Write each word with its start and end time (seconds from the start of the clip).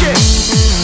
yeah. 0.00 0.77